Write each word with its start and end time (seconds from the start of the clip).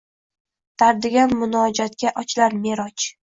Dardli 0.83 1.25
munojatga 1.35 2.13
ochilar 2.25 2.57
Me’roj. 2.67 3.09